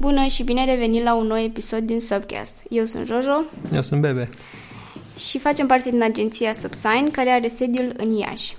[0.00, 2.64] Bună și bine revenit la un nou episod din Subcast.
[2.68, 3.42] Eu sunt Jojo.
[3.72, 4.28] Eu sunt Bebe.
[5.16, 8.56] Și facem parte din agenția Subsign, care are sediul în Iași.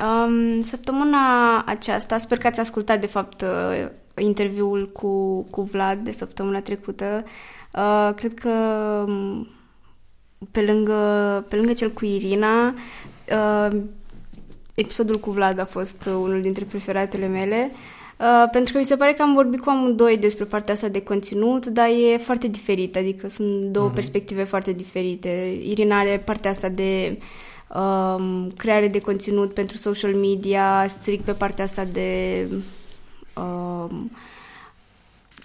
[0.00, 6.10] Um, săptămâna aceasta, sper că ați ascultat de fapt uh, interviul cu, cu Vlad de
[6.10, 7.24] săptămâna trecută.
[7.74, 8.48] Uh, cred că
[9.06, 9.48] um,
[10.50, 12.74] pe lângă, pe lângă cel cu Irina,
[13.32, 13.80] uh,
[14.74, 17.70] episodul cu Vlad a fost uh, unul dintre preferatele mele.
[17.70, 18.00] Uh,
[18.52, 21.66] pentru că mi se pare că am vorbit cu amândoi despre partea asta de conținut,
[21.66, 23.94] dar e foarte diferit, adică sunt două uh-huh.
[23.94, 25.58] perspective foarte diferite.
[25.68, 27.18] Irina are partea asta de
[27.74, 32.48] um, creare de conținut pentru social media, strict pe partea asta de
[33.36, 34.10] um,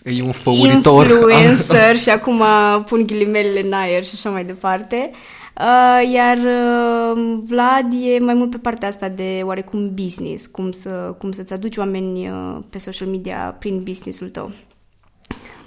[0.03, 1.05] E un făuritor.
[1.05, 2.43] Influencer și acum
[2.85, 5.09] pun ghilimelele în aer și așa mai departe.
[5.13, 5.17] Uh,
[6.13, 11.31] iar uh, Vlad e mai mult pe partea asta de oarecum business, cum, să, cum
[11.31, 14.51] să-ți aduci oameni uh, pe social media prin businessul tău.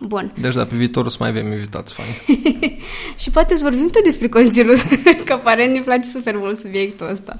[0.00, 0.32] Bun.
[0.40, 2.08] Deci da, pe viitor o să mai avem invitați fain.
[3.22, 4.78] și poate să vorbim tot despre conținut,
[5.24, 7.38] că aparent îmi place super mult subiectul ăsta.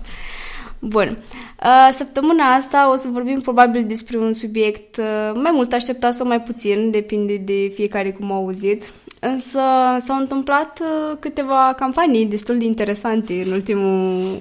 [0.79, 1.19] Bun.
[1.65, 6.27] Uh, săptămâna asta o să vorbim probabil despre un subiect uh, mai mult așteptat sau
[6.27, 8.93] mai puțin, depinde de fiecare cum a auzit.
[9.21, 9.61] Însă
[9.99, 14.41] s-au întâmplat uh, câteva campanii destul de interesante în ultimul...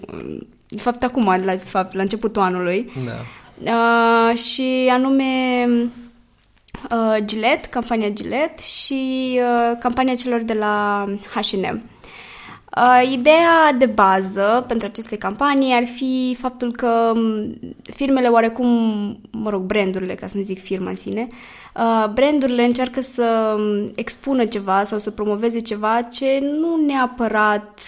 [0.67, 2.91] De fapt, acum, la, de fapt, la începutul anului.
[3.05, 3.11] Da.
[3.73, 5.23] Uh, și anume
[6.91, 11.81] uh, Gillette, campania Gillette și uh, campania celor de la H&M.
[12.75, 18.67] Uh, ideea de bază pentru aceste campanii ar fi faptul că um, firmele oarecum,
[19.31, 21.27] mă rog, brandurile, ca să nu zic firma în sine,
[21.75, 27.79] uh, brandurile încearcă să um, expună ceva sau să promoveze ceva ce nu neapărat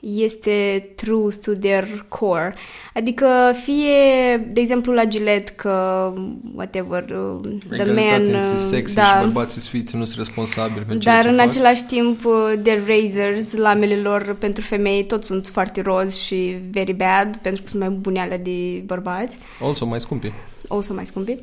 [0.00, 2.54] este true to their core.
[2.94, 3.26] Adică
[3.62, 6.12] fie, de exemplu, la Gillette că,
[6.54, 8.22] whatever, uh, the man...
[8.22, 11.46] între sexy da, și bărbații sfiți nu sunt responsabili pentru Dar ce în fac.
[11.46, 16.92] același timp, uh, their razors, lamele lor pentru femei, tot sunt foarte roz și very
[16.92, 19.38] bad, pentru că sunt mai bune alea de bărbați.
[19.60, 20.32] Also mai scumpi.
[20.68, 21.38] Also mai scumpi.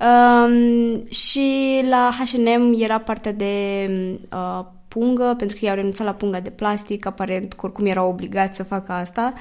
[0.00, 3.46] Um, și la H&M era partea de
[4.32, 8.08] uh, pungă, pentru că ei au renunțat la punga de plastic, aparent că oricum erau
[8.08, 9.32] obligați să facă asta.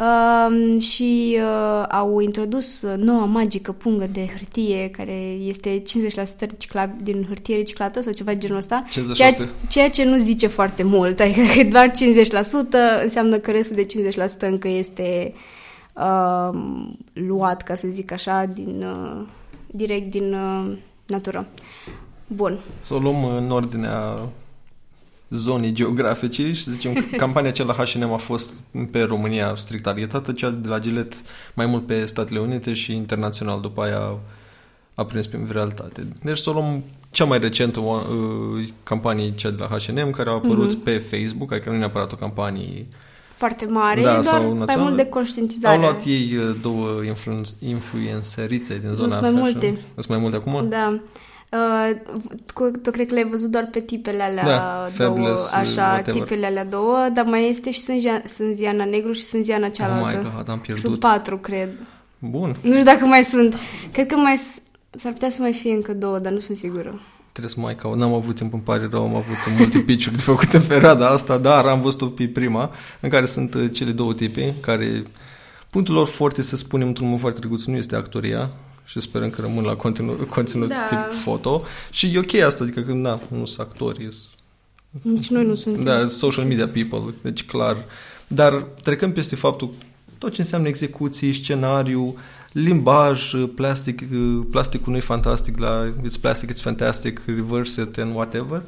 [0.00, 5.82] Uh, și uh, au introdus noua magică pungă de hârtie care este 50%
[6.38, 8.84] reciclab, din hârtie reciclată sau ceva genul ăsta.
[8.88, 8.90] 50%.
[9.14, 9.32] Ceea,
[9.68, 11.92] ceea ce nu zice foarte mult, adică că doar 50%
[13.02, 15.32] înseamnă că restul de 50% încă este
[15.92, 16.60] uh,
[17.12, 19.26] luat, ca să zic așa, din, uh,
[19.66, 20.76] direct din uh,
[21.06, 21.46] natură.
[22.26, 22.58] Bun.
[22.80, 24.18] Să o luăm în ordinea
[25.30, 28.60] zonei geografice și zicem că campania cea la H&M a fost
[28.90, 31.16] pe România strict targetată, cea de la Gillette
[31.54, 34.18] mai mult pe Statele Unite și internațional după aia
[34.94, 36.06] a prins pe realitate.
[36.22, 40.32] Deci să o luăm cea mai recentă uh, campanie, cea de la H&M, care a
[40.32, 40.84] apărut mm-hmm.
[40.84, 42.86] pe Facebook, adică nu neapărat o campanie
[43.40, 45.74] foarte mare, da, doar mai mult de conștientizare.
[45.74, 49.78] Au luat ei uh, două influ- influencerițe din zona Sunt mai multe.
[49.94, 50.68] Sunt mai multe acum?
[50.68, 51.00] Da.
[51.52, 51.90] Uh,
[52.54, 56.22] tu, tu cred că le-ai văzut doar pe tipele alea da, două, fabulous, așa, whatever.
[56.22, 57.80] tipele alea două, dar mai este și
[58.24, 60.18] sunt Ziana Negru și sunt Ziana cealaltă.
[60.18, 60.84] Oh my God, am pierdut.
[60.84, 61.68] Sunt patru, cred.
[62.18, 62.56] Bun.
[62.60, 63.58] Nu știu dacă mai sunt.
[63.92, 64.40] Cred că mai
[64.90, 67.00] s-ar putea să mai fie încă două, dar nu sunt sigură.
[67.32, 67.96] Trebuie să mai caut.
[67.96, 71.38] N-am avut timp, îmi pare rău, am avut multe pitch-uri de făcut în perioada asta,
[71.38, 75.02] dar am văzut-o pe prima, în care sunt uh, cele două tipe, care
[75.70, 78.50] punctul lor foarte, să spunem, într-un mod foarte drăguț, nu este actoria,
[78.90, 80.74] și sperăm că rămân la conținut, conținut Da.
[80.88, 81.62] tip foto.
[81.90, 84.08] Și e ok asta, adică că na, nu sunt actori.
[84.10, 84.28] sunt-
[85.02, 85.82] Nici noi nu suntem.
[85.84, 87.76] Da, social media people, deci clar.
[88.26, 88.52] Dar
[88.82, 89.70] trecând peste faptul
[90.18, 92.16] tot ce înseamnă execuții, scenariu,
[92.52, 94.02] limbaj, plastic,
[94.50, 98.62] plasticul nu e fantastic la It's plastic, it's fantastic, reverse it and whatever.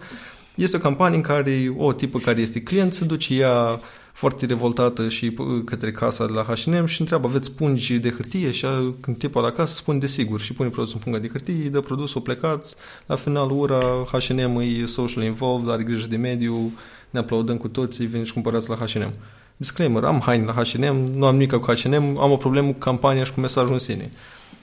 [0.54, 3.80] Este o campanie în care o tipă care este client se duce ea
[4.12, 8.50] foarte revoltată și p- către casa de la H&M și întreabă, aveți pungi de hârtie?
[8.50, 11.62] Și a- când tipul la casă spune desigur și pune produsul în pungă de hârtie,
[11.62, 12.74] îi dă produsul, o plecați,
[13.06, 13.80] la final ura,
[14.12, 16.72] H&M e social involved, are grijă de mediu,
[17.10, 19.12] ne aplaudăm cu toții, veniți și cumpărați la H&M.
[19.56, 23.24] Disclaimer, am haine la H&M, nu am nimic cu H&M, am o problemă cu campania
[23.24, 24.10] și cu mesajul în sine.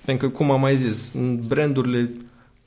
[0.06, 1.14] Pentru că, cum am mai zis,
[1.48, 2.12] brandurile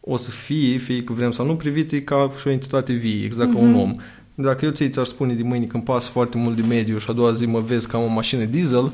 [0.01, 3.51] o să fie, fie că vrem sau nu, privite ca și o entitate vie, exact
[3.51, 3.55] mm-hmm.
[3.55, 3.97] ca un om.
[4.43, 7.13] Dacă eu ți ți-ar spune de mâine când pas foarte mult de mediu și a
[7.13, 8.93] doua zi mă vezi că am o mașină diesel,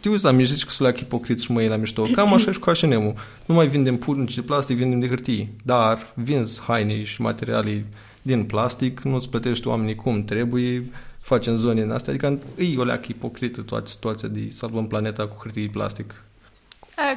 [0.00, 2.02] te uiți la mine și zici că sunt la ipocrit și mă iei la mișto.
[2.02, 3.14] Cam așa și cu H&M-ul.
[3.46, 5.48] Nu mai vindem pungi de plastic, vindem de hârtie.
[5.64, 7.84] Dar vinzi haine și materiale
[8.22, 10.90] din plastic, nu-ți plătești oamenii cum trebuie,
[11.20, 12.12] facem zone în astea.
[12.12, 16.24] Adică e o leacă ipocrită toată situația de salvăm planeta cu hârtie plastic.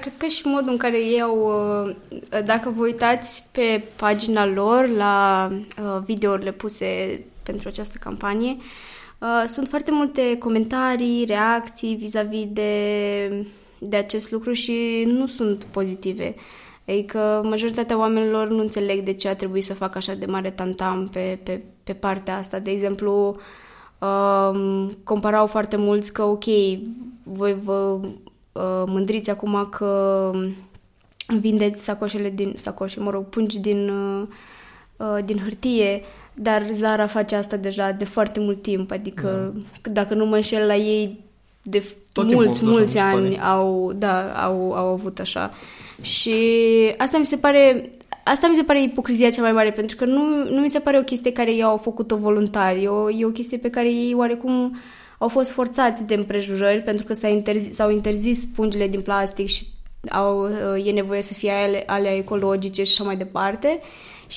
[0.02, 1.52] Cred că și modul în care ei au,
[2.46, 5.50] dacă vă uitați pe pagina lor la
[6.06, 8.58] videourile puse pentru această campanie,
[9.48, 13.46] sunt foarte multe comentarii, reacții vis-a-vis de,
[13.78, 16.36] de acest lucru și nu sunt pozitive.
[16.88, 21.08] Adică majoritatea oamenilor nu înțeleg de ce a trebuit să facă așa de mare tantam
[21.08, 22.60] pe, pe, pe partea asta.
[22.60, 23.36] De exemplu,
[24.00, 26.44] um, comparau foarte mulți că, ok,
[27.24, 30.32] voi vă uh, mândriți acum că
[31.40, 34.28] vindeți sacoșele din, sacoșe, mă rog, pungi din, uh,
[34.98, 36.02] uh, din hârtie,
[36.34, 39.92] dar Zara face asta deja de foarte mult timp, adică da.
[39.92, 41.20] dacă nu mă înșel la ei
[41.62, 41.84] de
[42.14, 45.50] Tot mulți, mulți ani au, da, au, au avut așa.
[46.02, 46.36] Și
[46.98, 47.90] asta mi se pare
[48.24, 50.98] asta mi se pare ipocrizia cea mai mare, pentru că nu, nu mi se pare
[50.98, 52.76] o chestie care ei au făcut-o voluntar.
[52.76, 54.78] E o, e o chestie pe care ei oarecum
[55.18, 59.66] au fost forțați de împrejurări pentru că s-au interzis, s-au interzis spungile din plastic și
[60.10, 60.50] au,
[60.86, 63.80] e nevoie să fie ale, ale ecologice și așa mai departe.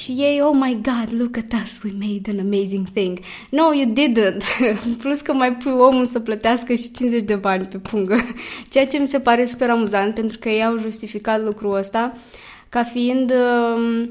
[0.02, 3.19] Și ei, oh my god, look at us, we made an amazing thing.
[3.50, 4.43] No, you didn't.
[5.02, 8.16] Plus că mai pui omul să plătească și 50 de bani pe pungă.
[8.70, 12.12] Ceea ce mi se pare super amuzant, pentru că ei au justificat lucrul ăsta
[12.69, 13.31] ca fiind...
[13.31, 14.08] Uh,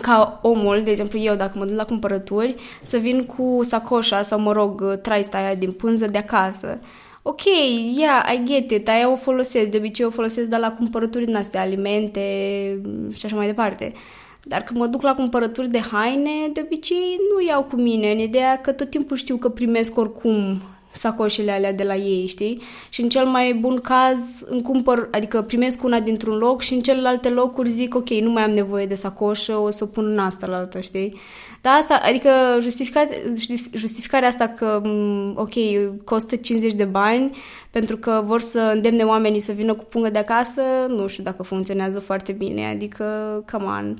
[0.00, 4.40] ca omul, de exemplu eu, dacă mă duc la cumpărături, să vin cu sacoșa sau,
[4.40, 6.78] mă rog, traista aia din pânză de acasă.
[7.22, 7.44] Ok,
[7.96, 11.36] yeah, I get it, aia o folosesc, de obicei o folosesc de la cumpărături din
[11.36, 12.20] astea, alimente
[13.14, 13.92] și așa mai departe.
[14.48, 18.18] Dar când mă duc la cumpărături de haine, de obicei nu iau cu mine, în
[18.18, 22.62] ideea că tot timpul știu că primesc oricum sacoșele alea de la ei, știi?
[22.88, 26.80] Și în cel mai bun caz îmi cumpăr, adică primesc una dintr-un loc și în
[26.80, 30.18] celelalte locuri zic, ok, nu mai am nevoie de sacoșă, o să o pun în
[30.18, 31.16] asta la altă, știi?
[31.60, 32.30] Dar asta, adică
[33.74, 34.82] justificarea asta că,
[35.34, 35.52] ok,
[36.04, 37.36] costă 50 de bani
[37.70, 41.42] pentru că vor să îndemne oamenii să vină cu pungă de acasă, nu știu dacă
[41.42, 43.04] funcționează foarte bine, adică,
[43.52, 43.96] come on.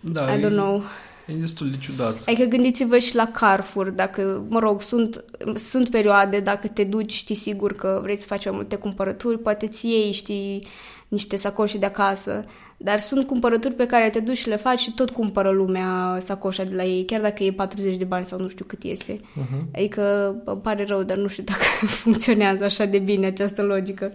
[0.00, 0.82] Da, I don't know.
[1.26, 2.22] E destul de ciudat.
[2.26, 5.24] Adică gândiți-vă și la Carrefour, dacă, mă rog, sunt,
[5.54, 9.68] sunt perioade, dacă te duci, știi sigur că vrei să faci mai multe cumpărături, poate
[9.68, 10.66] ți iei, știi,
[11.08, 12.44] niște sacoșe de acasă,
[12.76, 16.64] dar sunt cumpărături pe care te duci și le faci și tot cumpără lumea sacoșa
[16.64, 19.16] de la ei, chiar dacă e 40 de bani sau nu știu cât este.
[19.16, 19.70] Uh-huh.
[19.74, 24.12] Adică îmi pare rău, dar nu știu dacă funcționează așa de bine această logică.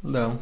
[0.00, 0.36] Da.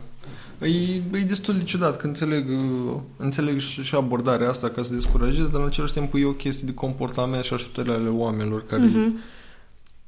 [0.62, 4.94] E, e destul de ciudat că înțeleg, uh, înțeleg și, și abordarea asta ca să
[4.94, 8.88] descurajez, dar în același timp e o chestie de comportament și așteptările ale oamenilor care
[8.88, 9.12] uh-huh.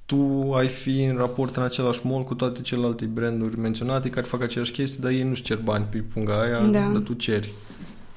[0.06, 4.43] tu ai fi în raport în același mall cu toate celelalte branduri menționate care fac
[4.43, 6.90] aceeași chestie, dar ei nu-și cer bani pe punga aia, da.
[6.93, 7.52] dar tu ceri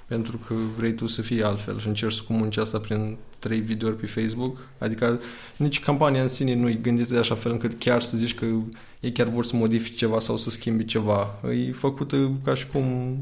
[0.08, 3.98] pentru că vrei tu să fii altfel și încerci să comunici asta prin trei videouri
[3.98, 4.58] pe Facebook.
[4.78, 5.22] Adică
[5.58, 8.46] nici campania în sine nu e gândită de așa fel încât chiar să zici că
[9.00, 11.40] ei chiar vor să modifice ceva sau să schimbi ceva.
[11.68, 13.18] E făcută ca și cum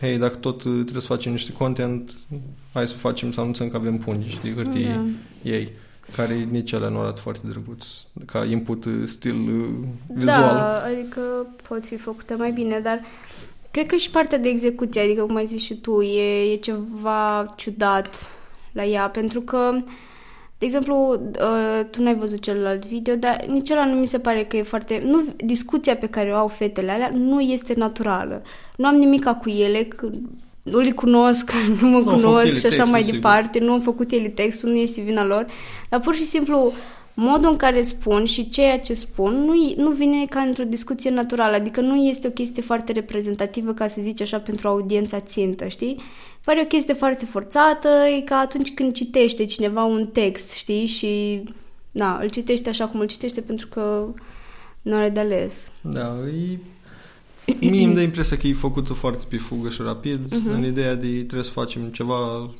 [0.00, 2.16] hei, dacă tot trebuie să facem niște content,
[2.72, 5.04] hai să facem, să anunțăm că avem pungi de hârtie da.
[5.50, 5.72] ei
[6.16, 7.86] care nici alea nu arată foarte drăguț,
[8.26, 9.68] ca input stil uh,
[10.06, 10.54] vizual.
[10.54, 11.20] Da, adică
[11.68, 13.00] pot fi făcute mai bine, dar
[13.72, 17.54] cred că și partea de execuție, adică cum ai zis și tu, e, e ceva
[17.56, 18.30] ciudat
[18.72, 19.82] la ea, pentru că
[20.62, 24.44] de exemplu, uh, tu n-ai văzut celălalt video, dar nici ăla nu mi se pare
[24.44, 25.02] că e foarte...
[25.04, 28.42] Nu, discuția pe care o au fetele alea nu este naturală.
[28.76, 30.08] Nu am nimic cu ele, că
[30.62, 33.14] nu le cunosc, nu mă nu cunosc și așa mai sigur.
[33.14, 35.44] departe, nu am făcut ele textul, nu este vina lor,
[35.88, 36.72] dar pur și simplu
[37.14, 41.56] modul în care spun și ceea ce spun nu, nu vine ca într-o discuție naturală,
[41.56, 46.00] adică nu este o chestie foarte reprezentativă, ca să zici așa, pentru audiența țintă, știi?
[46.44, 47.88] Pare o chestie foarte forțată,
[48.18, 50.86] e ca atunci când citește cineva un text, știi?
[50.86, 51.42] Și,
[51.90, 54.06] na, îl citește așa cum îl citește pentru că
[54.82, 55.70] nu are de ales.
[55.80, 56.58] Da, e...
[57.60, 60.52] Mie îmi dă impresia că e făcută foarte pe fugă și rapid, uh-huh.
[60.52, 62.50] în ideea de trebuie să facem ceva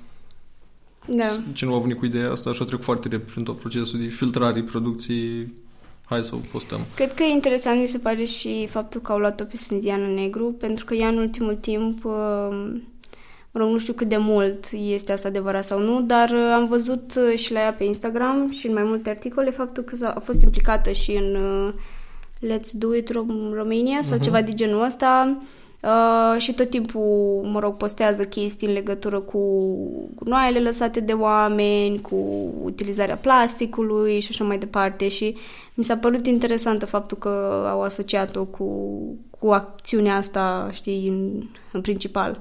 [1.06, 1.28] da.
[1.52, 4.00] Ce nu a venit cu ideea asta și a trecut foarte repede prin tot procesul
[4.00, 5.52] de filtrare, producții,
[6.04, 6.80] hai să o postăm.
[6.94, 10.44] Cred că e interesant, mi se pare și faptul că au luat-o pe Sindiana Negru,
[10.58, 12.12] pentru că ea în ultimul timp, uh,
[13.50, 16.66] mă rog, nu știu cât de mult este asta adevărat sau nu, dar uh, am
[16.66, 20.20] văzut uh, și la ea pe Instagram și în mai multe articole faptul că a
[20.20, 21.36] fost implicată și în
[22.46, 23.10] Let's Do It
[23.52, 24.22] Romania sau uh-huh.
[24.22, 25.38] ceva de genul ăsta,
[25.82, 29.38] Uh, și tot timpul, mă rog, postează chestii în legătură cu
[30.14, 35.36] gunoaiele lăsate de oameni, cu utilizarea plasticului și așa mai departe și
[35.74, 38.98] mi s-a părut interesantă faptul că au asociat-o cu,
[39.30, 42.38] cu acțiunea asta, știi, în, în principal.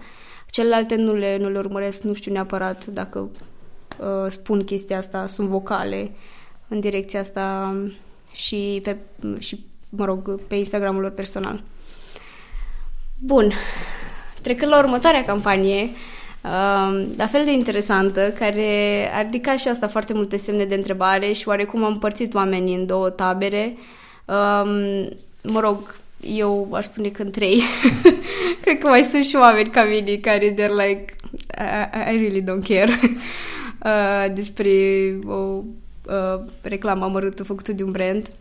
[0.50, 3.30] Celelalte nu le, nu le urmăresc, nu știu neapărat dacă
[4.00, 6.12] uh, spun chestia asta, sunt vocale
[6.68, 7.76] în direcția asta
[8.32, 8.98] și pe,
[9.40, 11.64] și, mă rog, pe Instagramul lor personal.
[13.24, 13.54] Bun.
[14.42, 20.14] Trecând la următoarea campanie, uh, la fel de interesantă, care a ridicat și asta foarte
[20.14, 23.78] multe semne de întrebare și oarecum am împărțit oamenii în două tabere.
[24.26, 25.08] Uh,
[25.42, 27.62] mă rog, eu aș spune că în trei.
[28.62, 31.16] Cred că mai sunt și oameni ca mine care they're like,
[31.58, 33.00] I, I really don't care
[33.86, 34.70] uh, despre
[35.26, 38.32] o uh, reclamă amărâtă făcută de un brand.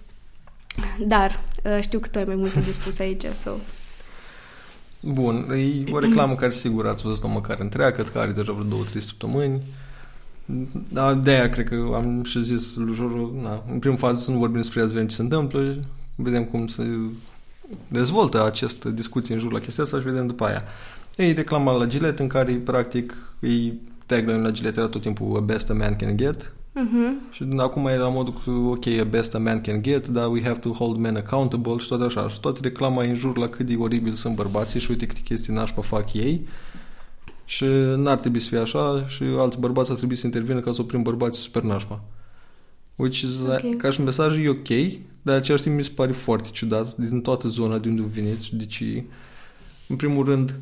[0.99, 3.50] Dar uh, știu că tu ai mai multe de spus aici, so...
[5.00, 8.83] Bun, e o reclamă care sigur ați văzut-o măcar întreagă, că are deja vreo două,
[8.83, 9.62] trei săptămâni.
[10.88, 14.30] Da, de aia cred că am și zis lui Joru, na, în primul fază să
[14.30, 15.80] nu vorbim despre ea, să vedem ce se întâmplă,
[16.14, 16.83] vedem cum se
[17.88, 20.62] dezvoltă această discuție în jur la chestia asta și vedem după aia.
[21.16, 23.73] Ei reclama la Gillette în care practic e
[24.07, 27.33] tagline la Gillette era tot timpul a best a man can get uh-huh.
[27.33, 30.43] și acum e la modul că ok, a best a man can get dar we
[30.43, 33.67] have to hold men accountable și tot așa și toată reclama în jur la cât
[33.67, 36.47] de oribil sunt bărbații și uite câte chestii nașpa fac ei
[37.45, 37.65] și
[37.97, 41.03] n-ar trebui să fie așa și alți bărbați ar trebui să intervină ca să oprim
[41.03, 42.03] bărbații super nașpa.
[42.97, 43.61] Which is okay.
[43.62, 44.69] like, ca și mesaj e ok,
[45.23, 48.57] dar același timp mi se pare foarte ciudat din toată zona de unde veniți.
[48.57, 48.83] Deci,
[49.87, 50.55] în primul rând,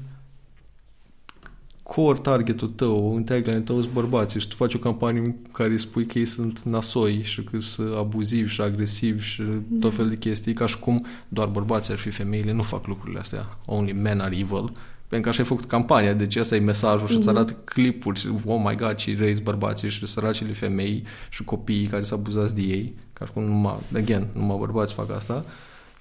[1.95, 5.71] core targetul tău, în tagline tău sunt bărbații și tu faci o campanie în care
[5.71, 9.77] îi spui că ei sunt nasoi și că sunt abuzivi și agresivi și da.
[9.81, 13.19] tot fel de chestii, ca și cum doar bărbații ar fi femeile, nu fac lucrurile
[13.19, 13.59] astea.
[13.67, 14.73] Only men are evil.
[15.09, 17.19] Pentru că așa ai făcut campania, deci ăsta e mesajul și mm-hmm.
[17.19, 21.87] îți arată clipuri și, oh my god, și răi bărbații și săracile femei și copiii
[21.87, 25.45] care s-au abuzați de ei, ca și cum numai, again, numai bărbați fac asta.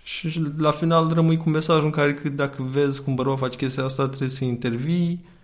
[0.03, 3.83] Și la final rămâi cu mesajul în care că dacă vezi cum bărbat face chestia
[3.83, 5.35] asta, trebuie să intervii.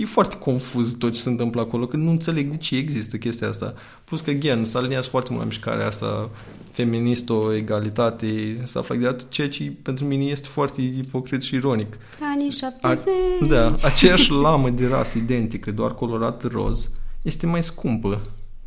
[0.00, 3.48] E foarte confuz tot ce se întâmplă acolo, că nu înțeleg de ce există chestia
[3.48, 3.74] asta.
[4.04, 6.30] Plus că, again, s-a aliniat foarte mult la mișcarea asta
[6.70, 11.98] feministă, egalitate, stuff like that, ceea ce pentru mine este foarte ipocrit și ironic.
[12.20, 13.14] Anii 70.
[13.40, 16.90] A, da, aceeași lamă de rasă identică, doar colorat roz,
[17.22, 18.20] este mai scumpă.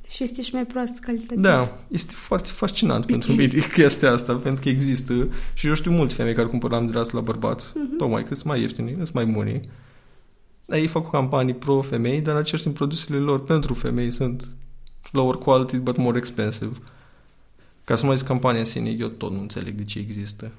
[0.10, 1.42] Și este și mai proastă calitate.
[1.42, 6.14] Da, este foarte fascinant pentru mine chestia asta, pentru că există și eu știu multe
[6.14, 7.98] femei care cumpără lamă de rasă la bărbați, uh-huh.
[7.98, 9.62] tocmai că sunt mai ieftini, sunt mai buni.
[10.66, 14.48] Ei fac campanii pro-femei, dar în același timp produsele lor pentru femei sunt
[15.12, 16.72] lower quality, but more expensive.
[17.84, 20.52] Ca să mai zic campania în sine, eu tot nu înțeleg de ce există.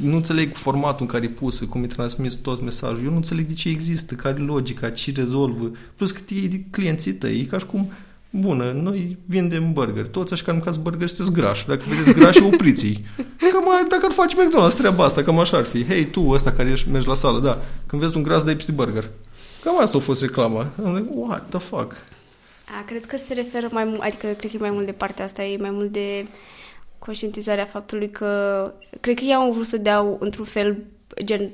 [0.00, 3.04] Nu înțeleg formatul în care e pusă, cum e transmis tot mesajul.
[3.04, 5.70] Eu nu înțeleg de ce există, care e logica, ce rezolvă.
[5.96, 7.90] Plus că e de clienții tăi, e ca și cum
[8.34, 10.06] Bună, noi vindem burger.
[10.06, 11.66] Toți așa care mâncați burger sunteți grași.
[11.66, 13.04] Dacă vedeți grași, opriți-i.
[13.52, 15.84] Cam dacă ar face McDonald's treaba asta, cam așa ar fi.
[15.84, 17.58] Hei, tu ăsta care ești, mergi la sală, da.
[17.86, 19.10] Când vezi un gras, dai peste burger.
[19.62, 20.66] Cam asta a fost reclama.
[21.14, 21.94] What the fuck?
[22.80, 25.24] A, cred că se referă mai mult, adică cred că e mai mult de partea
[25.24, 26.26] asta, e mai mult de
[26.98, 30.76] conștientizarea faptului că cred că ei au vrut să dea într-un fel
[31.24, 31.50] gen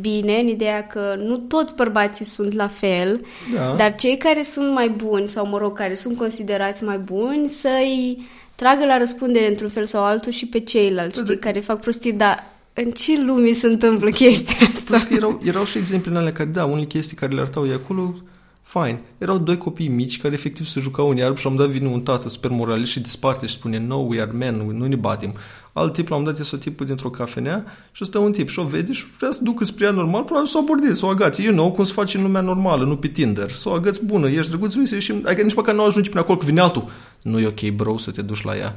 [0.00, 3.20] bine în ideea că nu toți bărbații sunt la fel,
[3.54, 3.74] da.
[3.74, 8.26] dar cei care sunt mai buni sau, mă rog, care sunt considerați mai buni să-i
[8.54, 12.12] tragă la răspundere într-un fel sau altul și pe ceilalți, da, știi, care fac prostii,
[12.12, 12.44] dar
[12.74, 14.84] în ce lume se întâmplă chestia asta?
[14.84, 17.66] Plus că erau, erau și exemple în alea care, da, unele chestii care le arătau
[17.66, 18.14] ei acolo,
[18.62, 19.00] fine.
[19.18, 22.00] Erau doi copii mici care efectiv se jucau în iarbă și am dat vinul un
[22.00, 25.34] tată super moralist și disparte și spune no, we are men, nu ne batem.
[25.72, 28.62] Alt tip l-am dat este o tipă dintr-o cafenea și stă un tip și o
[28.64, 31.42] vede și vrea să ducă spre ea normal, probabil să o abordezi, să o agați.
[31.42, 33.50] You know cum se face în lumea normală, nu pe Tinder.
[33.50, 35.22] Să o agați bună, ești drăguț, să ieșim.
[35.24, 36.88] Adică nici măcar nu ajungi până acolo, că vine altul.
[37.22, 38.76] Nu e ok, bro, să te duci la ea.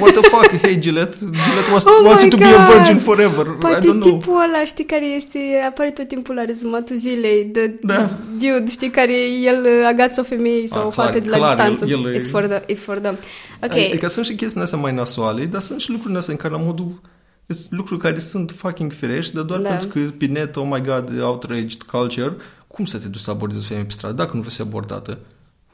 [0.00, 1.18] What the fuck, hey Gillette?
[1.18, 2.46] Gillette wants, oh wants you to God.
[2.46, 3.44] be a virgin forever.
[3.44, 4.18] Poate I don't know.
[4.18, 8.10] tipul ăla, știi, care este, apare tot timpul la rezumatul zilei, de da.
[8.38, 11.84] dude, știi, care el agață o femeie sau ah, o fată de la clar, distanță.
[11.84, 13.16] El, el it's, for the, it's for them.
[13.62, 13.72] Ok.
[13.72, 16.60] Adică sunt și chestiile astea mai nasoale, dar sunt și lucrurile astea în care la
[16.60, 17.00] modul
[17.46, 19.68] sunt lucruri care sunt fucking firești, dar doar da.
[19.68, 23.60] pentru că pe net, oh my god, outraged culture, cum să te duci să abordezi
[23.60, 25.18] o femeie pe stradă dacă nu vrei să fie abordată?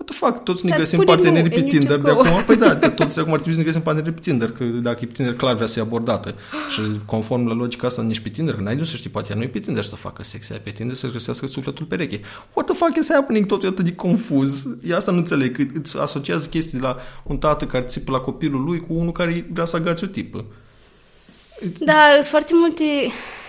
[0.05, 2.45] What the fuck, toți ne găsim parteneri pe Tinder de acum.
[2.47, 4.99] Păi da, că toți acum ar trebui să ne găsim parteneri pe Tinder, că dacă
[5.03, 6.35] e pe Tinder clar vrea să fie abordată.
[6.69, 9.37] Și conform la logica asta, nici pe Tinder, că n-ai de să știi, poate ea
[9.37, 12.21] nu e pe Tinder să facă sex, ea pe Tinder să-și găsească sufletul pereche.
[12.53, 13.47] What the fuck is happening?
[13.47, 14.67] Totul e atât de confuz.
[14.89, 18.19] E asta nu înțeleg, că îți asociază chestii de la un tată care țipă la
[18.19, 20.45] copilul lui cu unul care vrea să agați o tipă.
[21.79, 22.85] Da, sunt foarte multe,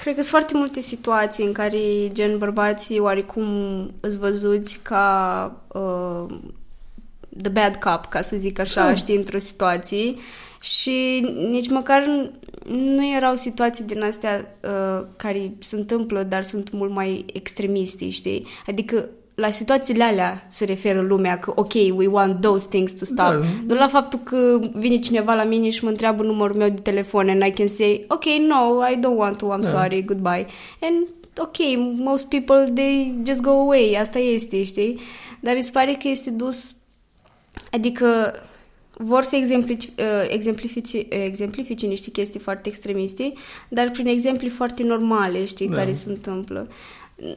[0.02, 1.80] cred că sunt foarte multe situații în care
[2.12, 3.48] gen bărbații oarecum
[4.00, 6.36] îți văzuți ca uh,
[7.42, 8.96] the bad cop, ca să zic așa, da.
[8.96, 10.16] știi, într-o situație
[10.62, 12.32] și nici măcar
[12.70, 18.48] nu erau situații din astea uh, care se întâmplă, dar sunt mult mai extremiste, știi?
[18.68, 23.18] Adică la situațiile alea se referă lumea că ok, we want those things to stop.
[23.18, 23.42] Da.
[23.68, 27.30] Nu la faptul că vine cineva la mine și mă întreabă numărul meu de telefon
[27.30, 29.68] and I can say, ok, no, I don't want to, I'm Da.
[29.68, 30.46] sorry, goodbye.
[30.82, 31.56] And ok,
[31.98, 35.00] most people, they just go away, asta este, știi?
[35.40, 36.76] Dar mi se pare că este dus,
[37.72, 38.34] adică
[38.98, 43.34] vor să exemplici, uh, exemplifice, uh, exemplifice niște chestii foarte extremiste,
[43.70, 45.76] dar prin exemple foarte normale, știi, Da.
[45.76, 46.68] care se întâmplă.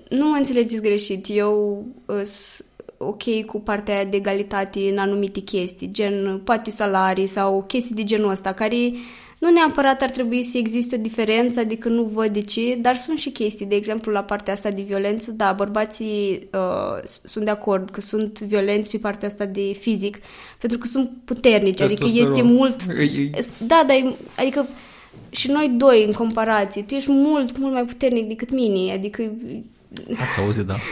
[0.09, 2.69] Nu mă înțelegeți greșit, eu sunt
[2.99, 8.05] ok cu partea aia de egalitate în anumite chestii, gen poate salarii sau chestii de
[8.05, 8.93] genul ăsta, care
[9.39, 13.19] nu neapărat ar trebui să existe o diferență, adică nu văd de ce, dar sunt
[13.19, 17.91] și chestii, de exemplu la partea asta de violență, da, bărbații uh, sunt de acord
[17.91, 20.19] că sunt violenți pe partea asta de fizic,
[20.61, 22.53] pentru că sunt puternici, adică este Testosteron.
[22.53, 22.77] mult...
[22.99, 24.69] E- e- Da, dar e- adică
[25.31, 29.23] și noi doi în comparație, tu ești mult, mult mai puternic decât mine, adică
[30.29, 30.75] Ați auzit, da?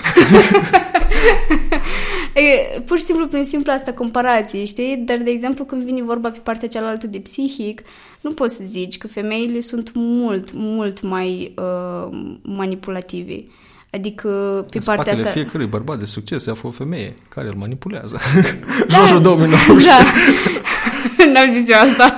[2.35, 4.97] E, pur și simplu prin simplu asta comparație, știi?
[4.97, 7.83] Dar, de exemplu, când vine vorba pe partea cealaltă de psihic,
[8.21, 13.43] nu poți să zici că femeile sunt mult, mult mai uh, manipulative.
[13.91, 14.29] Adică
[14.71, 15.31] pe În partea spatele asta...
[15.31, 18.19] fiecărui bărbat de succes află o femeie care îl manipulează.
[18.89, 18.97] Da.
[18.99, 19.89] Jojo 2019.
[19.89, 19.99] Da.
[21.33, 22.15] N-am zis eu asta.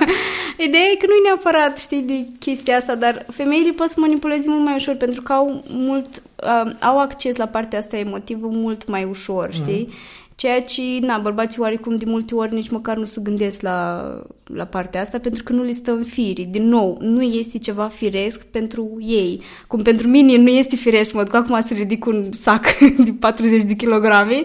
[0.65, 4.49] Ideea e că nu e neapărat, știi, de chestia asta, dar femeile pot să manipuleze
[4.49, 8.87] mult mai ușor pentru că au mult, uh, au acces la partea asta emotivă mult
[8.87, 9.89] mai ușor, știi?
[10.35, 14.03] Ceea ce, na, bărbații oarecum de multe ori nici măcar nu se gândesc la,
[14.45, 16.47] la partea asta pentru că nu li stă în firi.
[16.49, 19.41] Din nou, nu este ceva firesc pentru ei.
[19.67, 23.61] Cum pentru mine nu este firesc, mă duc acum să ridic un sac de 40
[23.63, 24.43] de kilograme,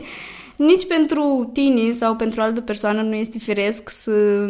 [0.57, 4.47] nici pentru tine sau pentru altă persoană nu este firesc să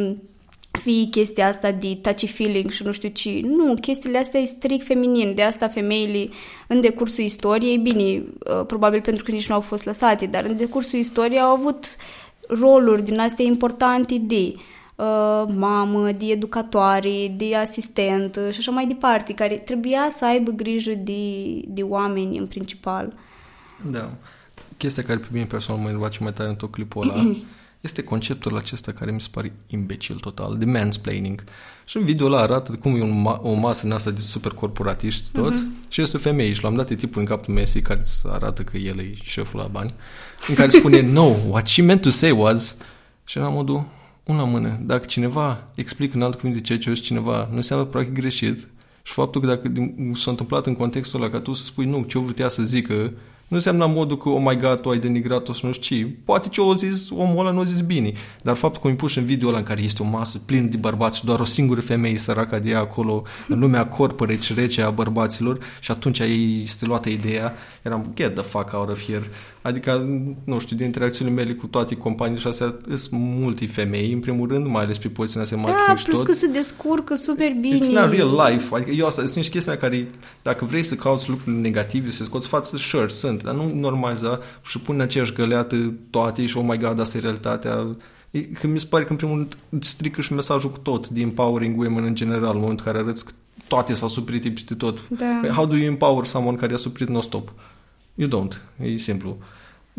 [0.79, 3.41] fie chestia asta de touchy feeling și nu știu ce.
[3.43, 5.35] Nu, chestiile astea e strict feminin.
[5.35, 6.29] De asta femeile
[6.67, 10.57] în decursul istoriei, bine, uh, probabil pentru că nici nu au fost lăsate, dar în
[10.57, 11.97] decursul istoriei au avut
[12.49, 14.55] roluri din astea importante de
[14.97, 20.93] uh, mamă, de educatoare, de asistentă și așa mai departe, care trebuia să aibă grijă
[20.99, 23.13] de, de oameni în principal.
[23.91, 24.11] Da.
[24.77, 27.23] Chestia care pe mine personal mă enerva cel mai tare în tot clipul ăla
[27.85, 31.45] este conceptul acesta care mi se pare imbecil total, de mansplaining.
[31.85, 34.53] Și în video ăla arată cum e un ma- o masă din asta de super
[34.53, 38.01] corporatiști toți și este o femeie și l-am dat e tipul în capul Messi care
[38.01, 39.95] îți arată că el e șeful la bani,
[40.49, 42.77] în care spune, no, what she meant to say was
[43.25, 43.85] și la modul,
[44.25, 47.85] una mână, dacă cineva explică în alt cuvinte ceea ce o zis cineva, nu înseamnă
[47.85, 48.69] practic greșit
[49.03, 52.03] și faptul că dacă din- s-a întâmplat în contextul ăla ca tu să spui nu,
[52.03, 53.13] ce o vrut să zică,
[53.49, 56.07] nu înseamnă la modul că, oh my god, tu ai denigrat-o și nu știu ce.
[56.25, 58.13] Poate ce o zis, omul ăla nu a zis bine.
[58.43, 60.77] Dar faptul că mi pus în video ăla în care este o masă plină de
[60.77, 64.83] bărbați și doar o singură femeie săracă de ea acolo, în lumea corporate și rece
[64.83, 69.31] a bărbaților și atunci ei este luată ideea, eram, get the fuck out of here.
[69.65, 70.09] Adică,
[70.45, 74.49] nu știu, din interacțiunile mele cu toate companiile și astea, sunt multe femei, în primul
[74.49, 76.27] rând, mai ales pe poziția astea Da, marketing și plus tot.
[76.27, 77.77] că se descurcă super bine.
[77.77, 78.75] It's not real life.
[78.75, 80.09] Adică eu asta, sunt niște chestii care,
[80.43, 84.79] dacă vrei să cauți lucruri negative, să scoți față, sure, sunt, dar nu normaliza și
[84.79, 85.77] pune în aceeași găleată
[86.11, 87.87] toate și oh my god, asta e realitatea.
[88.31, 91.09] E, că mi se pare că în primul rând îți strică și mesajul cu tot
[91.09, 93.33] de empowering women în general, în momentul în care arăți că
[93.69, 95.09] toate s-au suprit peste tot.
[95.09, 95.41] Da.
[95.53, 97.53] How do you empower someone care a suprit non-stop?
[98.15, 98.61] You don't.
[98.83, 99.39] E simplu.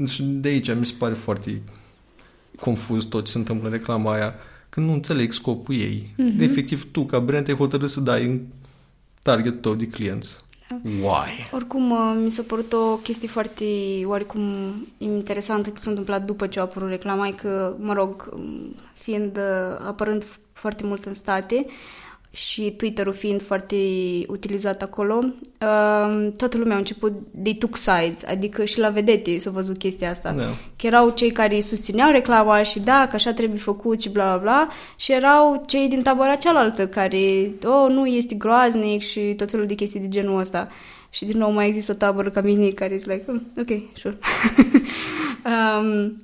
[0.05, 1.61] Și de aici mi se pare foarte
[2.59, 4.35] confuz tot ce se întâmplă în reclama aia,
[4.69, 6.13] când nu înțeleg scopul ei.
[6.13, 6.37] Mm-hmm.
[6.37, 8.41] De efectiv, tu, ca brand, ai hotărât să dai în
[9.21, 10.43] targetul tău de clienți.
[10.83, 11.49] Why?
[11.51, 13.65] Oricum, uh, mi s-a părut o chestie foarte,
[14.03, 14.41] oarecum,
[14.97, 19.37] interesantă ce s-a întâmplat după ce a apărut reclama, e că, mă rog, um, fiind,
[19.37, 21.65] uh, apărând f- foarte mult în state
[22.35, 23.75] și Twitter-ul fiind foarte
[24.27, 29.49] utilizat acolo, uh, toată lumea a început, they took sides, adică și la vedete s-a
[29.49, 30.31] văzut chestia asta.
[30.31, 30.43] Da.
[30.77, 34.37] Că erau cei care susțineau reclama și da, că așa trebuie făcut și bla bla
[34.37, 39.65] bla și erau cei din tabăra cealaltă care, oh, nu, este groaznic și tot felul
[39.65, 40.67] de chestii de genul ăsta.
[41.09, 44.17] Și din nou mai există o tabără ca mine care e like, "Hmm, ok, sure.
[45.51, 46.23] um,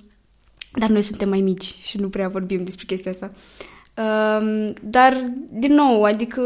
[0.74, 3.32] dar noi suntem mai mici și nu prea vorbim despre chestia asta.
[3.98, 6.42] Um, dar, din nou, adică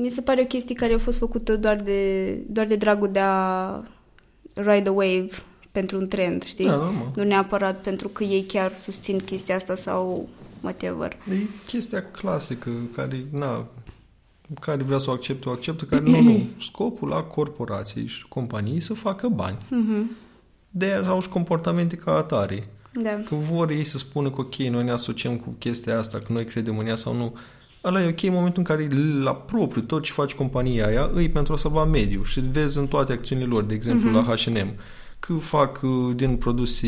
[0.00, 3.18] mi se pare o chestie care a fost făcută doar de, doar de dragul de
[3.22, 3.82] a
[4.52, 5.28] ride a wave
[5.72, 6.64] pentru un trend, știi?
[6.64, 7.12] Da, normal.
[7.14, 10.28] Nu neapărat pentru că ei chiar susțin chestia asta sau
[10.60, 11.16] whatever.
[11.30, 11.34] E
[11.66, 13.66] chestia clasică care, na,
[14.60, 16.46] care vrea să o accepte, o acceptă, care nu, nu.
[16.70, 19.58] Scopul la corporații și companii să facă bani.
[19.70, 20.10] Mhm.
[20.70, 22.70] De aia au și comportamente ca atare.
[22.92, 23.10] Da.
[23.28, 26.44] Că vor ei să spună că ok, noi ne asociem cu chestia asta, că noi
[26.44, 27.36] credem în ea sau nu.
[27.84, 28.88] Ăla e ok în momentul în care
[29.22, 32.86] la propriu tot ce face compania aia îi pentru a salva mediul și vezi în
[32.86, 34.16] toate acțiunile lor, de exemplu Mhm.
[34.28, 34.74] la H&M,
[35.20, 36.86] că fac uh, din produse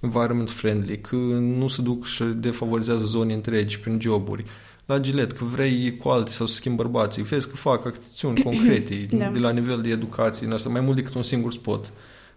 [0.00, 4.44] environment friendly, că nu se duc și defavorizează zone întregi prin joburi.
[4.86, 9.26] La Gilet, că vrei equality sau să schimbi bărbații, vezi că fac acțiuni concrete Da.
[9.28, 11.92] de la nivel de educație, în asta, mai mult decât un singur spot.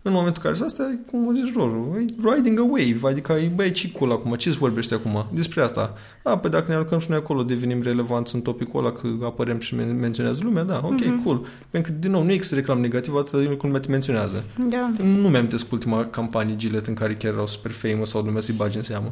[0.08, 3.34] În momentul în care asta e, cum o zici, Roru, e riding a wave, adică
[3.34, 5.94] e, băi, ce cool acum, ce-ți vorbește acum despre asta?
[6.24, 9.60] A, păi dacă ne aruncăm și noi acolo, devenim relevanți în topicul ăla, că apărem
[9.60, 11.24] și men- menționează lumea, da, ok, Mhm.
[11.24, 11.46] cool.
[11.70, 14.44] Pentru că, din nou, nu există reclam negativă atâta de mult cum lumea te menționează.
[14.70, 14.92] Da.
[15.04, 18.78] Nu mi-am ultima campanie Gillette în care chiar erau super famous sau lumea să-i bage
[18.78, 19.12] în seamă.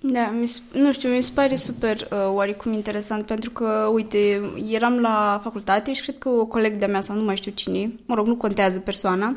[0.00, 4.40] Da, mi s- nu știu, mi se pare super uh, oarecum interesant pentru că, uite,
[4.70, 7.92] eram la facultate și cred că o colegă de-a mea sau nu mai știu cine,
[8.06, 9.36] mă rog, nu contează persoana,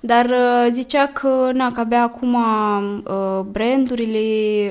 [0.00, 4.18] dar uh, zicea că, na, că abia acum uh, brandurile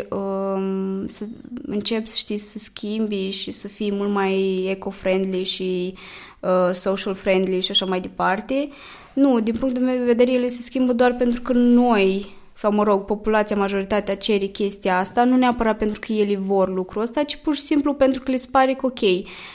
[0.10, 1.26] uh, să
[1.66, 5.94] încep, știi, să schimbi și să fie mult mai eco-friendly și
[6.40, 8.70] uh, social-friendly și așa mai departe.
[9.14, 12.26] Nu, din punctul meu de vedere, ele se schimbă doar pentru că noi
[12.58, 17.02] sau mă rog, populația, majoritatea cere chestia asta, nu neapărat pentru că ele vor lucrul
[17.02, 19.00] ăsta, ci pur și simplu pentru că le se pare că ok,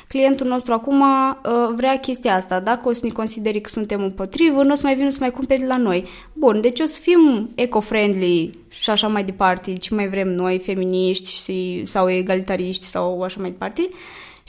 [0.08, 4.62] clientul nostru acum uh, vrea chestia asta, dacă o să ne consideri că suntem împotrivă,
[4.62, 6.04] nu o să mai vină să mai cumperi de la noi.
[6.32, 11.30] Bun, deci o să fim eco-friendly și așa mai departe, ce mai vrem noi, feminiști
[11.30, 13.88] și, sau egalitariști sau așa mai departe,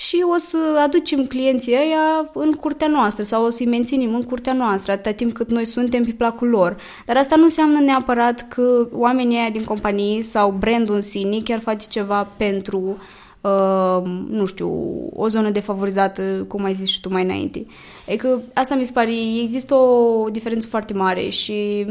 [0.07, 4.53] și o să aducem clienții ăia în curtea noastră sau o să-i menținem în curtea
[4.53, 6.75] noastră atâta timp cât noi suntem pe placul lor.
[7.05, 11.59] Dar asta nu înseamnă neapărat că oamenii ăia din companie sau brandul în sine chiar
[11.59, 12.97] face ceva pentru,
[13.41, 14.69] uh, nu știu,
[15.13, 17.65] o zonă defavorizată, cum ai zis și tu mai înainte.
[18.07, 19.11] Adică asta mi se pare,
[19.41, 21.85] există o diferență foarte mare și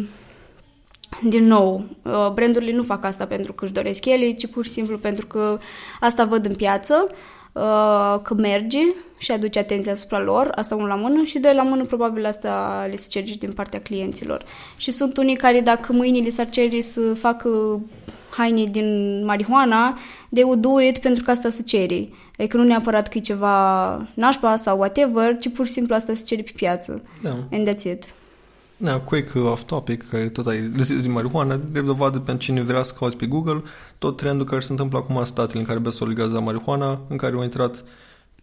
[1.23, 4.70] din nou, uh, brandurile nu fac asta pentru că își doresc ele, ci pur și
[4.70, 5.59] simplu pentru că
[6.01, 7.16] asta văd în piață, uh,
[8.22, 8.80] că merge
[9.18, 12.86] și aduce atenția asupra lor, asta unul la mână și doi la mână probabil asta
[12.90, 14.44] le se cere și din partea clienților.
[14.76, 17.80] Și sunt unii care dacă mâine li s-ar cere să facă
[18.30, 19.98] haine din marihuana,
[20.32, 22.08] they would do it pentru că asta se cere.
[22.38, 26.24] Adică nu neapărat că e ceva nașpa sau whatever, ci pur și simplu asta se
[26.24, 27.02] cere pe piață.
[27.22, 27.36] Da.
[27.52, 28.04] And that's it.
[28.83, 32.62] Da, quick uh, off topic, că tot ai zis de marihuana, drept dovadă pentru cine
[32.62, 33.62] vrea să cauți pe Google,
[33.99, 37.16] tot trendul care se întâmplă acum în statele în care bea să legaliza marihuana, în
[37.16, 37.85] care au intrat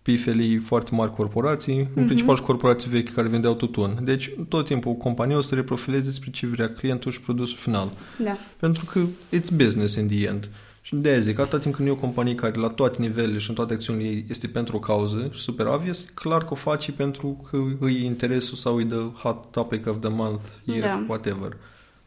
[0.02, 2.06] pifelii foarte mari corporații, în Mhm.
[2.06, 4.00] principal și corporații vechi care vindeau tutun.
[4.04, 7.92] Deci, tot timpul compania o să reprofileze spre ce vrea clientul și produsul final.
[8.24, 8.38] Da.
[8.60, 9.00] Pentru că
[9.36, 10.50] it's business in the end.
[10.88, 13.50] Și de aia zic, atâta timp când e o companie care la toate nivelele și
[13.50, 16.92] în toate acțiunile ei este pentru o cauză și super obvious, clar că o face
[16.92, 21.06] pentru că îi interesul sau îi the hot topic of the month, year, Da.
[21.08, 21.58] whatever.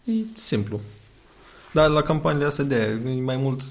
[0.04, 0.80] E simplu.
[1.72, 3.62] Dar la campaniile astea de aia, e mai mult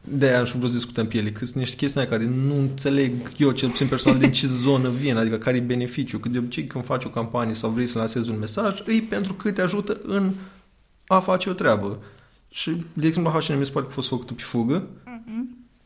[0.00, 2.58] de aia am și vrut să discutăm pe ele, că sunt niște chestii care nu
[2.58, 6.18] înțeleg eu, cel puțin personal, din ce zonă vin, adică care e beneficiu.
[6.18, 9.34] Că de obicei când faci o campanie sau vrei să lansezi un mesaj, e pentru
[9.34, 10.32] că te ajută în
[11.06, 11.98] a face o treabă.
[12.50, 14.86] Și, de exemplu, la H&M mi se pare că a fost făcută pe fugă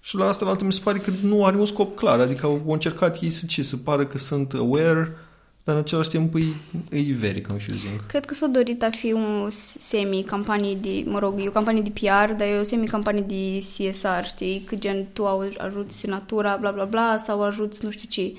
[0.00, 2.46] și la asta la altă mi se pare că nu are un scop clar, adică
[2.46, 5.16] au, au încercat ei să ce, să pară că sunt aware,
[5.64, 8.06] dar în același timp e, e very confusing.
[8.06, 11.90] Cred că s-a dorit a fi un semi-campanie de, mă rog, e o campanie de
[11.90, 14.60] PR, dar e o semi-campanie de CSR, știi?
[14.66, 18.32] Că gen tu au- ajuți natura, bla bla bla, sau ajuți nu știu ce.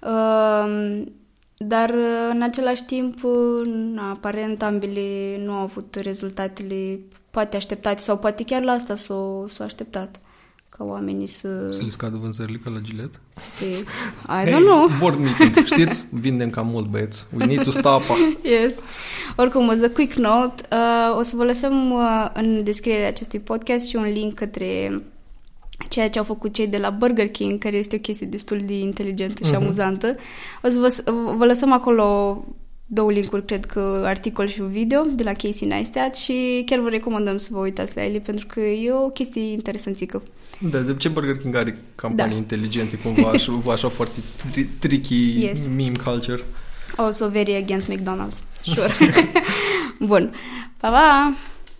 [0.00, 1.02] Uh,
[1.56, 1.94] dar
[2.30, 3.18] în același timp,
[3.94, 6.98] na, aparent ambele nu au avut rezultatele
[7.32, 10.20] poate așteptate sau poate chiar la asta s-au, s-au așteptat
[10.68, 11.70] ca oamenii să...
[11.70, 13.18] Să le scadă vânzările ca la Gillette?
[13.58, 13.64] să
[14.42, 14.88] I don't know.
[14.98, 16.04] board meeting, știți?
[16.10, 17.24] Vindem cam mult, băieți.
[17.36, 18.02] We need to stop.
[18.42, 18.74] Yes.
[19.36, 23.88] Oricum, as a quick note, uh, o să vă lăsăm uh, în descrierea acestui podcast
[23.88, 25.02] și un link către
[25.88, 28.78] ceea ce au făcut cei de la Burger King, care este o chestie destul de
[28.78, 29.60] inteligentă și Mhm.
[29.62, 30.16] amuzantă.
[30.62, 32.36] O să vă, vă lăsăm acolo
[32.94, 36.88] două linkuri, cred că articol și un video de la Casey Neistat și chiar vă
[36.88, 40.22] recomandăm să vă uitați la ele pentru că e o chestie interesanțică.
[40.60, 42.38] Da, de ce Burger King are campanii Da.
[42.38, 44.20] inteligente, cumva, așa, așa foarte
[44.52, 45.68] tri- tricky Yes.
[45.68, 46.42] meme culture?
[46.96, 48.38] Also very against McDonald's.
[48.62, 48.92] Sure.
[50.10, 50.34] Bun.
[50.80, 51.34] Pa, pa!